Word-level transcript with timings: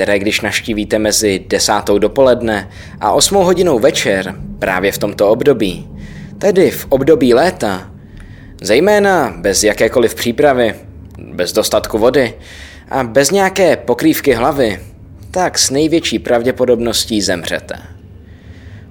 které 0.00 0.18
když 0.18 0.40
navštívíte 0.40 0.98
mezi 0.98 1.44
desátou 1.48 1.98
dopoledne 1.98 2.70
a 3.00 3.12
osmou 3.12 3.44
hodinou 3.44 3.78
večer, 3.78 4.34
právě 4.58 4.92
v 4.92 4.98
tomto 4.98 5.28
období, 5.28 5.88
tedy 6.38 6.70
v 6.70 6.86
období 6.88 7.34
léta, 7.34 7.90
zejména 8.62 9.34
bez 9.36 9.64
jakékoliv 9.64 10.14
přípravy, 10.14 10.74
bez 11.32 11.52
dostatku 11.52 11.98
vody 11.98 12.34
a 12.90 13.04
bez 13.04 13.30
nějaké 13.30 13.76
pokrývky 13.76 14.32
hlavy, 14.32 14.80
tak 15.30 15.58
s 15.58 15.70
největší 15.70 16.18
pravděpodobností 16.18 17.22
zemřete. 17.22 17.74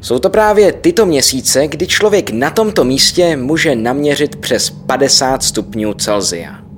Jsou 0.02 0.20
to 0.20 0.30
právě 0.30 0.72
tyto 0.72 1.06
měsíce, 1.06 1.68
kdy 1.68 1.88
člověk 1.88 2.30
na 2.30 2.50
tomto 2.50 2.84
místě 2.84 3.38
může 3.38 3.76
naměřit 3.76 4.36
přes 4.36 4.70
50 4.70 5.44
stupňů 5.44 5.94
Celsia. 5.94 6.69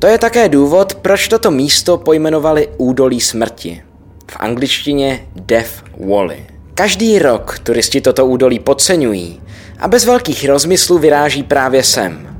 To 0.00 0.06
je 0.06 0.18
také 0.18 0.48
důvod, 0.48 0.94
proč 0.94 1.28
toto 1.28 1.50
místo 1.50 1.96
pojmenovali 1.96 2.68
údolí 2.76 3.20
smrti. 3.20 3.82
V 4.30 4.36
angličtině 4.36 5.26
Death 5.36 5.84
Valley. 6.08 6.46
Každý 6.74 7.18
rok 7.18 7.58
turisti 7.58 8.00
toto 8.00 8.26
údolí 8.26 8.58
podceňují 8.58 9.40
a 9.78 9.88
bez 9.88 10.04
velkých 10.04 10.48
rozmyslů 10.48 10.98
vyráží 10.98 11.42
právě 11.42 11.82
sem. 11.82 12.38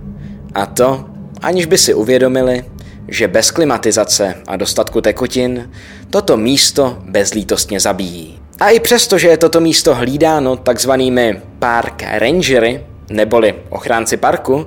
A 0.54 0.66
to, 0.66 1.04
aniž 1.42 1.66
by 1.66 1.78
si 1.78 1.94
uvědomili, 1.94 2.64
že 3.08 3.28
bez 3.28 3.50
klimatizace 3.50 4.34
a 4.46 4.56
dostatku 4.56 5.00
tekutin 5.00 5.70
toto 6.10 6.36
místo 6.36 6.98
bezlítostně 7.04 7.80
zabíjí. 7.80 8.38
A 8.60 8.68
i 8.68 8.80
přesto, 8.80 9.18
že 9.18 9.28
je 9.28 9.36
toto 9.36 9.60
místo 9.60 9.94
hlídáno 9.94 10.56
takzvanými 10.56 11.40
park 11.58 12.02
rangery, 12.12 12.86
neboli 13.10 13.54
ochránci 13.70 14.16
parku, 14.16 14.66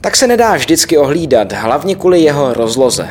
tak 0.00 0.16
se 0.16 0.26
nedá 0.26 0.54
vždycky 0.54 0.98
ohlídat, 0.98 1.52
hlavně 1.52 1.94
kvůli 1.94 2.20
jeho 2.20 2.54
rozloze. 2.54 3.08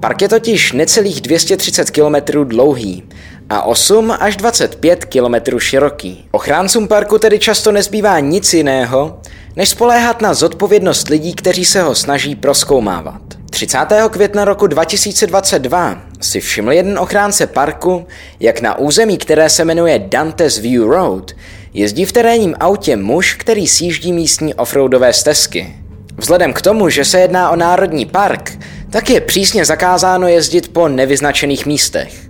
Park 0.00 0.22
je 0.22 0.28
totiž 0.28 0.72
necelých 0.72 1.20
230 1.20 1.90
km 1.90 2.44
dlouhý 2.44 3.02
a 3.50 3.62
8 3.62 4.14
až 4.20 4.36
25 4.36 5.04
km 5.04 5.58
široký. 5.58 6.28
Ochráncům 6.30 6.88
parku 6.88 7.18
tedy 7.18 7.38
často 7.38 7.72
nezbývá 7.72 8.20
nic 8.20 8.54
jiného, 8.54 9.20
než 9.56 9.68
spoléhat 9.68 10.20
na 10.20 10.34
zodpovědnost 10.34 11.08
lidí, 11.08 11.34
kteří 11.34 11.64
se 11.64 11.82
ho 11.82 11.94
snaží 11.94 12.34
proskoumávat. 12.34 13.20
30. 13.50 13.78
května 14.10 14.44
roku 14.44 14.66
2022 14.66 16.02
si 16.20 16.40
všiml 16.40 16.72
jeden 16.72 16.98
ochránce 16.98 17.46
parku, 17.46 18.06
jak 18.40 18.60
na 18.60 18.78
území, 18.78 19.18
které 19.18 19.50
se 19.50 19.64
jmenuje 19.64 19.98
Dantes 19.98 20.58
View 20.58 20.82
Road, 20.90 21.32
jezdí 21.74 22.04
v 22.04 22.12
terénním 22.12 22.54
autě 22.60 22.96
muž, 22.96 23.34
který 23.34 23.68
sjíždí 23.68 24.12
místní 24.12 24.54
offroadové 24.54 25.12
stezky. 25.12 25.76
Vzhledem 26.16 26.52
k 26.52 26.62
tomu, 26.62 26.88
že 26.88 27.04
se 27.04 27.20
jedná 27.20 27.50
o 27.50 27.56
národní 27.56 28.06
park, 28.06 28.58
tak 28.90 29.10
je 29.10 29.20
přísně 29.20 29.64
zakázáno 29.64 30.28
jezdit 30.28 30.72
po 30.72 30.88
nevyznačených 30.88 31.66
místech. 31.66 32.28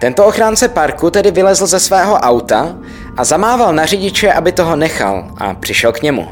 Tento 0.00 0.26
ochránce 0.26 0.68
parku 0.68 1.10
tedy 1.10 1.30
vylezl 1.30 1.66
ze 1.66 1.80
svého 1.80 2.14
auta 2.14 2.76
a 3.16 3.24
zamával 3.24 3.72
na 3.72 3.86
řidiče, 3.86 4.32
aby 4.32 4.52
toho 4.52 4.76
nechal 4.76 5.30
a 5.38 5.54
přišel 5.54 5.92
k 5.92 6.02
němu. 6.02 6.28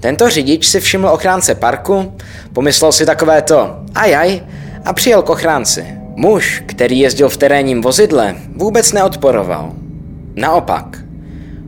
Tento 0.00 0.30
řidič 0.30 0.66
si 0.66 0.80
všiml 0.80 1.08
ochránce 1.08 1.54
parku, 1.54 2.12
pomyslel 2.52 2.92
si 2.92 3.06
takové 3.06 3.42
to 3.42 3.76
ajaj 3.94 4.40
a 4.84 4.92
přijel 4.92 5.22
k 5.22 5.30
ochránci. 5.30 5.86
Muž, 6.16 6.62
který 6.66 6.98
jezdil 6.98 7.28
v 7.28 7.36
terénním 7.36 7.80
vozidle, 7.80 8.34
vůbec 8.56 8.92
neodporoval. 8.92 9.72
Naopak. 10.36 11.03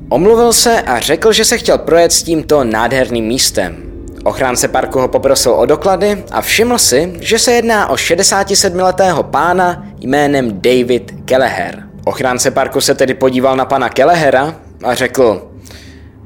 Omluvil 0.09 0.53
se 0.53 0.83
a 0.83 1.01
řekl, 1.01 1.33
že 1.33 1.45
se 1.45 1.59
chtěl 1.59 1.79
projet 1.79 2.13
s 2.13 2.23
tímto 2.23 2.65
nádherným 2.65 3.25
místem. 3.25 3.77
Ochránce 4.25 4.69
parku 4.69 4.99
ho 4.99 5.09
poprosil 5.09 5.53
o 5.53 5.67
doklady 5.67 6.25
a 6.31 6.41
všiml 6.41 6.79
si, 6.79 7.13
že 7.21 7.39
se 7.39 7.53
jedná 7.53 7.89
o 7.89 7.95
67-letého 7.95 9.23
pána 9.23 9.87
jménem 10.01 10.61
David 10.61 11.15
Kelleher. 11.25 11.83
Ochránce 12.05 12.51
parku 12.51 12.81
se 12.81 12.95
tedy 12.95 13.15
podíval 13.15 13.57
na 13.57 13.65
pana 13.65 13.89
Kellehera 13.89 14.55
a 14.85 14.95
řekl, 14.95 15.51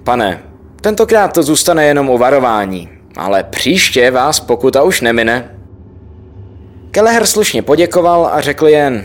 pane, 0.04 0.42
tentokrát 0.80 1.32
to 1.32 1.42
zůstane 1.42 1.84
jenom 1.86 2.10
u 2.10 2.18
varování, 2.18 2.88
ale 3.16 3.44
příště 3.44 4.10
vás 4.10 4.40
pokuta 4.40 4.82
už 4.82 5.00
nemine. 5.00 5.50
Kelleher 6.90 7.26
slušně 7.26 7.62
poděkoval 7.62 8.30
a 8.32 8.40
řekl 8.40 8.68
jen, 8.68 9.04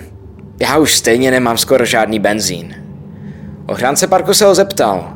já 0.59 0.77
už 0.77 0.95
stejně 0.95 1.31
nemám 1.31 1.57
skoro 1.57 1.85
žádný 1.85 2.19
benzín. 2.19 2.84
Ochránce 3.67 4.07
parku 4.07 4.33
se 4.33 4.45
ho 4.45 4.55
zeptal, 4.55 5.13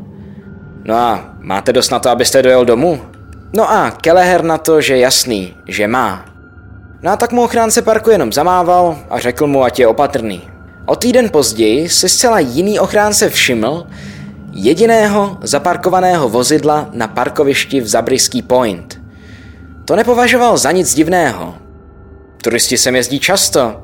no 0.83 0.95
a 0.95 1.35
máte 1.39 1.73
dost 1.73 1.89
na 1.89 1.99
to, 1.99 2.09
abyste 2.09 2.41
dojel 2.41 2.65
domů? 2.65 3.01
No 3.53 3.71
a 3.71 3.91
Kelleher 3.91 4.43
na 4.43 4.57
to, 4.57 4.81
že 4.81 4.97
jasný, 4.97 5.53
že 5.67 5.87
má. 5.87 6.25
No 7.01 7.11
a 7.11 7.17
tak 7.17 7.31
mu 7.31 7.43
ochránce 7.43 7.81
parku 7.81 8.09
jenom 8.09 8.33
zamával 8.33 8.97
a 9.09 9.19
řekl 9.19 9.47
mu, 9.47 9.63
ať 9.63 9.79
je 9.79 9.87
opatrný. 9.87 10.41
O 10.85 10.95
týden 10.95 11.29
později 11.29 11.89
si 11.89 12.09
zcela 12.09 12.39
jiný 12.39 12.79
ochránce 12.79 13.29
všiml 13.29 13.87
jediného 14.51 15.37
zaparkovaného 15.41 16.29
vozidla 16.29 16.89
na 16.93 17.07
parkovišti 17.07 17.81
v 17.81 17.87
Zabrisky 17.87 18.41
Point. 18.41 19.01
To 19.85 19.95
nepovažoval 19.95 20.57
za 20.57 20.71
nic 20.71 20.93
divného. 20.93 21.55
Turisti 22.41 22.77
sem 22.77 22.95
jezdí 22.95 23.19
často, 23.19 23.81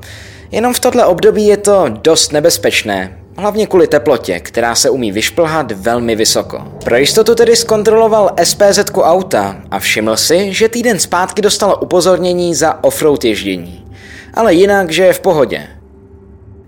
jenom 0.50 0.74
v 0.74 0.80
tohle 0.80 1.04
období 1.06 1.46
je 1.46 1.56
to 1.56 1.84
dost 1.88 2.32
nebezpečné, 2.32 3.18
Hlavně 3.38 3.66
kvůli 3.66 3.86
teplotě, 3.86 4.40
která 4.40 4.74
se 4.74 4.90
umí 4.90 5.12
vyšplhat 5.12 5.72
velmi 5.72 6.16
vysoko. 6.16 6.72
Pro 6.84 6.96
jistotu 6.96 7.34
tedy 7.34 7.56
zkontroloval 7.56 8.30
SPZ 8.44 8.78
auta 8.94 9.56
a 9.70 9.78
všiml 9.78 10.16
si, 10.16 10.52
že 10.52 10.68
týden 10.68 10.98
zpátky 10.98 11.42
dostal 11.42 11.78
upozornění 11.80 12.54
za 12.54 12.84
offroad 12.84 13.24
ježdění. 13.24 13.86
Ale 14.34 14.54
jinak, 14.54 14.90
že 14.90 15.04
je 15.04 15.12
v 15.12 15.20
pohodě. 15.20 15.66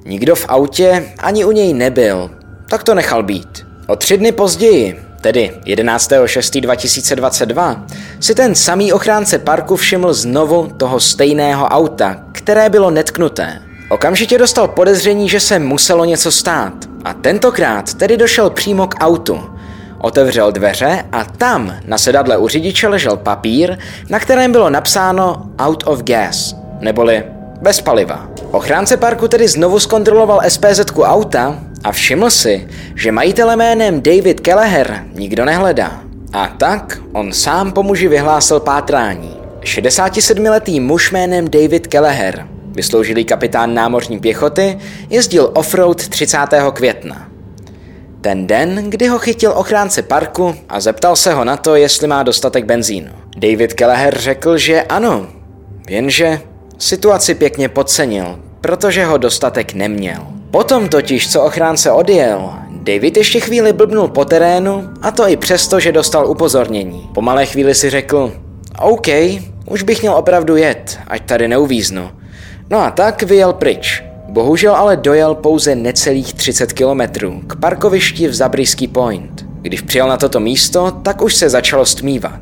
Nikdo 0.05 0.35
v 0.35 0.47
autě 0.49 1.13
ani 1.19 1.45
u 1.45 1.51
něj 1.51 1.75
nebyl, 1.75 2.31
tak 2.71 2.83
to 2.83 2.95
nechal 2.95 3.23
být. 3.23 3.67
O 3.87 3.97
tři 3.97 4.19
dny 4.19 4.33
později, 4.33 5.01
tedy 5.21 5.51
11.6.2022, 5.67 7.85
si 8.21 8.35
ten 8.35 8.55
samý 8.55 8.93
ochránce 8.93 9.39
parku 9.39 9.77
všiml 9.77 10.13
znovu 10.13 10.73
toho 10.77 11.01
stejného 11.01 11.67
auta, 11.67 12.17
které 12.33 12.71
bylo 12.71 12.91
netknuté. 12.91 13.68
Okamžitě 13.89 14.39
dostal 14.39 14.69
podezření, 14.69 15.29
že 15.29 15.41
se 15.41 15.59
muselo 15.59 16.05
něco 16.05 16.33
stát 16.33 16.73
a 17.05 17.13
tentokrát 17.13 17.95
tedy 17.95 18.17
došel 18.17 18.51
přímo 18.51 18.87
k 18.87 18.95
autu. 19.01 19.41
Otevřel 19.99 20.53
dveře 20.53 21.05
a 21.13 21.25
tam 21.25 21.75
na 21.85 21.99
sedadle 21.99 22.37
u 22.37 22.49
řidiče 22.49 22.89
ležel 22.89 23.17
papír, 23.17 23.79
na 24.11 24.19
kterém 24.19 24.53
bylo 24.53 24.71
napsáno 24.71 25.43
out 25.59 25.85
of 25.87 26.03
gas, 26.03 26.57
neboli 26.81 27.25
bez 27.63 27.81
paliva. 27.81 28.29
Ochránce 28.51 28.97
parku 28.97 29.29
tedy 29.29 29.49
znovu 29.49 29.81
zkontroloval 29.81 30.41
SPZ 30.49 30.81
auta 31.03 31.59
a 31.85 31.93
všiml 31.93 32.31
si, 32.31 32.69
že 32.95 33.13
majitele 33.13 33.57
jménem 33.57 34.03
David 34.03 34.41
Kelleher 34.41 35.05
nikdo 35.15 35.45
nehledá. 35.45 36.01
A 36.33 36.49
tak 36.49 36.99
on 37.13 37.33
sám 37.33 37.73
po 37.73 37.83
muži 37.83 38.09
vyhlásil 38.09 38.61
pátrání. 38.61 39.37
67-letý 39.61 40.81
muž 40.81 41.13
jménem 41.13 41.51
David 41.51 41.87
Kelleher 41.87 42.58
Vysloužilý 42.73 43.25
kapitán 43.25 43.75
námořní 43.75 44.19
pěchoty 44.19 44.79
jezdil 45.11 45.51
offroad 45.55 46.09
30. 46.09 46.39
května. 46.73 47.29
Ten 48.21 48.47
den, 48.47 48.91
kdy 48.91 49.07
ho 49.07 49.19
chytil 49.19 49.53
ochránce 49.57 50.03
parku 50.03 50.55
a 50.69 50.81
zeptal 50.81 51.17
se 51.17 51.35
ho 51.35 51.45
na 51.45 51.57
to, 51.57 51.75
jestli 51.75 52.07
má 52.07 52.23
dostatek 52.23 52.65
benzínu. 52.65 53.11
David 53.37 53.75
Kelleher 53.75 54.19
řekl, 54.19 54.59
že 54.59 54.83
ano, 54.83 55.27
jenže 55.89 56.41
situaci 56.79 57.35
pěkně 57.35 57.69
podcenil, 57.69 58.39
protože 58.61 59.05
ho 59.05 59.19
dostatek 59.19 59.75
neměl. 59.75 60.27
Potom 60.51 60.89
totiž, 60.89 61.33
co 61.33 61.43
ochránce 61.43 61.91
odjel, 61.91 62.53
David 62.71 63.17
ještě 63.17 63.41
chvíli 63.41 63.73
blbnul 63.73 64.09
po 64.09 64.25
terénu 64.25 64.89
a 65.03 65.11
to 65.11 65.29
i 65.29 65.37
přesto, 65.37 65.81
že 65.81 65.93
dostal 65.93 66.27
upozornění. 66.31 67.11
Po 67.15 67.23
malé 67.23 67.47
chvíli 67.47 67.75
si 67.75 67.91
řekl, 67.91 68.33
OK, 68.79 69.09
už 69.67 69.83
bych 69.83 70.01
měl 70.01 70.15
opravdu 70.15 70.57
jet, 70.57 70.99
ať 71.07 71.23
tady 71.23 71.49
neuvíznu. 71.49 72.11
No 72.71 72.79
a 72.79 72.91
tak 72.91 73.23
vyjel 73.23 73.53
pryč. 73.53 74.05
Bohužel 74.29 74.75
ale 74.77 74.97
dojel 74.97 75.35
pouze 75.35 75.75
necelých 75.75 76.35
30 76.35 76.73
kilometrů 76.73 77.43
k 77.47 77.57
parkovišti 77.57 78.29
v 78.29 78.35
Zabrisky 78.35 78.89
Point. 78.89 79.47
Když 79.63 79.81
přijel 79.81 80.09
na 80.09 80.17
toto 80.17 80.41
místo, 80.41 80.91
tak 80.91 81.23
už 81.23 81.35
se 81.35 81.49
začalo 81.49 81.87
stmívat. 81.87 82.41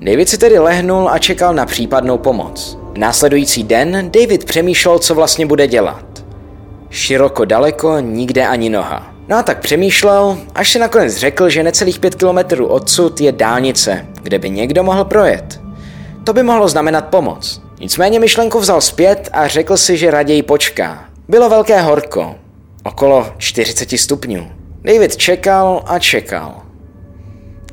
David 0.00 0.28
si 0.28 0.38
tedy 0.38 0.58
lehnul 0.58 1.08
a 1.08 1.18
čekal 1.18 1.54
na 1.54 1.66
případnou 1.66 2.18
pomoc. 2.18 2.78
Následující 2.98 3.62
den 3.62 4.10
David 4.10 4.44
přemýšlel, 4.44 4.98
co 4.98 5.14
vlastně 5.14 5.46
bude 5.46 5.66
dělat. 5.66 6.24
Široko 6.90 7.44
daleko, 7.44 8.00
nikde 8.00 8.46
ani 8.46 8.68
noha. 8.70 9.12
No 9.28 9.36
a 9.36 9.42
tak 9.42 9.60
přemýšlel, 9.60 10.38
až 10.54 10.72
si 10.72 10.78
nakonec 10.78 11.16
řekl, 11.16 11.48
že 11.48 11.62
necelých 11.62 11.98
pět 11.98 12.14
kilometrů 12.14 12.66
odsud 12.66 13.20
je 13.20 13.32
dálnice, 13.32 14.06
kde 14.22 14.38
by 14.38 14.50
někdo 14.50 14.82
mohl 14.82 15.04
projet. 15.04 15.60
To 16.24 16.32
by 16.32 16.42
mohlo 16.42 16.68
znamenat 16.68 17.04
pomoc. 17.04 17.62
Nicméně 17.82 18.20
myšlenku 18.20 18.58
vzal 18.58 18.80
zpět 18.80 19.28
a 19.32 19.48
řekl 19.48 19.76
si, 19.76 19.96
že 19.96 20.10
raději 20.10 20.42
počká. 20.42 21.04
Bylo 21.28 21.48
velké 21.48 21.80
horko, 21.80 22.34
okolo 22.84 23.32
40 23.38 23.98
stupňů. 23.98 24.50
David 24.84 25.16
čekal 25.16 25.82
a 25.86 25.98
čekal. 25.98 26.62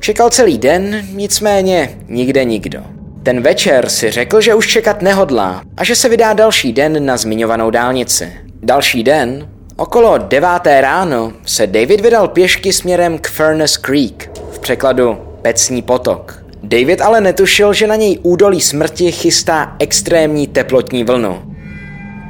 Čekal 0.00 0.30
celý 0.30 0.58
den, 0.58 1.06
nicméně 1.12 1.98
nikde 2.08 2.44
nikdo. 2.44 2.80
Ten 3.22 3.40
večer 3.42 3.88
si 3.88 4.10
řekl, 4.10 4.40
že 4.40 4.54
už 4.54 4.66
čekat 4.66 5.02
nehodlá 5.02 5.62
a 5.76 5.84
že 5.84 5.96
se 5.96 6.08
vydá 6.08 6.32
další 6.32 6.72
den 6.72 7.06
na 7.06 7.16
zmiňovanou 7.16 7.70
dálnici. 7.70 8.32
Další 8.62 9.02
den, 9.02 9.48
okolo 9.76 10.18
deváté 10.18 10.80
ráno, 10.80 11.32
se 11.46 11.66
David 11.66 12.00
vydal 12.00 12.28
pěšky 12.28 12.72
směrem 12.72 13.18
k 13.18 13.28
Furnace 13.28 13.80
Creek, 13.80 14.30
v 14.52 14.58
překladu 14.58 15.18
Pecní 15.42 15.82
potok. 15.82 16.39
David 16.62 17.00
ale 17.00 17.20
netušil, 17.20 17.72
že 17.72 17.86
na 17.86 17.96
něj 17.96 18.18
údolí 18.22 18.60
smrti 18.60 19.12
chystá 19.12 19.76
extrémní 19.78 20.46
teplotní 20.46 21.04
vlnu. 21.04 21.42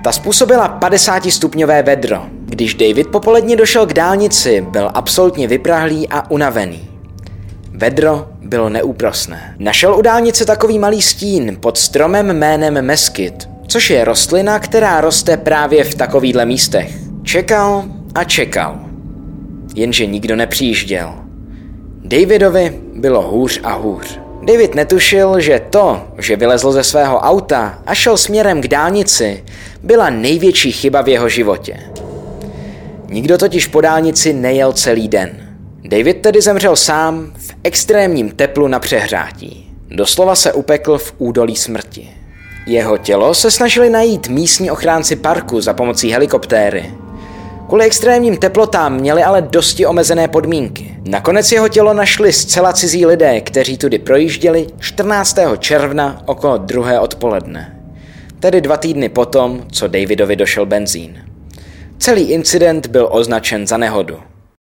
Ta 0.05 0.13
způsobila 0.13 0.69
50 0.69 1.27
stupňové 1.27 1.83
vedro. 1.83 2.27
Když 2.45 2.75
David 2.75 3.07
popolední 3.07 3.57
došel 3.57 3.87
k 3.87 3.93
dálnici, 3.93 4.67
byl 4.71 4.91
absolutně 4.95 5.49
vyprahlý 5.49 6.09
a 6.09 6.31
unavený. 6.31 6.89
Vedro 7.71 8.29
bylo 8.43 8.69
neúprosné. 8.69 9.55
Našel 9.59 9.95
u 9.95 10.03
dálnice 10.03 10.45
takový 10.45 10.79
malý 10.79 11.03
stín 11.03 11.57
pod 11.61 11.79
stromem 11.79 12.33
jménem 12.33 12.85
Meskyt, 12.85 13.49
což 13.67 13.91
je 13.91 14.05
rostlina, 14.05 14.59
která 14.59 15.01
roste 15.01 15.37
právě 15.37 15.85
v 15.85 15.95
takovýchhle 15.95 16.47
místech. 16.47 16.95
Čekal 17.23 17.85
a 18.15 18.25
čekal. 18.25 18.81
Jenže 19.75 20.07
nikdo 20.07 20.37
nepřijížděl. 20.37 21.15
Davidovi 22.05 22.81
bylo 23.01 23.23
hůř 23.23 23.61
a 23.63 23.73
hůř. 23.73 24.21
David 24.43 24.75
netušil, 24.75 25.41
že 25.41 25.61
to, 25.71 26.03
že 26.19 26.37
vylezl 26.37 26.73
ze 26.73 26.85
svého 26.85 27.19
auta 27.19 27.79
a 27.87 27.95
šel 27.95 28.17
směrem 28.17 28.63
k 28.63 28.69
dálnici, 28.69 29.45
byla 29.83 30.11
největší 30.11 30.73
chyba 30.73 31.03
v 31.03 31.09
jeho 31.09 31.29
životě. 31.29 31.77
Nikdo 33.09 33.39
totiž 33.39 33.67
po 33.67 33.81
dálnici 33.81 34.33
nejel 34.33 34.73
celý 34.73 35.09
den. 35.09 35.31
David 35.85 36.23
tedy 36.23 36.41
zemřel 36.41 36.77
sám 36.77 37.33
v 37.37 37.55
extrémním 37.65 38.31
teplu 38.31 38.69
na 38.69 38.79
přehrátí. 38.79 39.73
Doslova 39.91 40.35
se 40.35 40.53
upekl 40.53 40.99
v 40.99 41.15
údolí 41.19 41.57
smrti. 41.57 42.11
Jeho 42.67 42.99
tělo 42.99 43.35
se 43.35 43.51
snažili 43.51 43.91
najít 43.91 44.29
místní 44.29 44.71
ochránci 44.71 45.17
parku 45.17 45.61
za 45.61 45.75
pomocí 45.75 46.11
helikoptéry. 46.11 46.95
Kvůli 47.71 47.85
extrémním 47.85 48.37
teplotám 48.37 48.95
měli 48.95 49.23
ale 49.23 49.43
dosti 49.43 49.87
omezené 49.87 50.29
podmínky. 50.29 50.97
Nakonec 51.09 51.53
jeho 51.53 51.69
tělo 51.69 51.95
našli 51.95 52.33
zcela 52.33 52.73
cizí 52.73 53.07
lidé, 53.07 53.41
kteří 53.41 53.79
tudy 53.79 53.99
projížděli 53.99 54.67
14. 54.81 55.39
června 55.59 56.23
okolo 56.27 56.59
druhé 56.59 57.01
odpoledne. 57.01 57.81
Tedy 58.41 58.61
dva 58.61 58.77
týdny 58.77 59.09
potom, 59.09 59.65
co 59.73 59.89
Davidovi 59.89 60.37
došel 60.37 60.67
benzín. 60.67 61.19
Celý 61.99 62.23
incident 62.23 62.87
byl 62.87 63.09
označen 63.11 63.67
za 63.67 63.77
nehodu. 63.77 64.19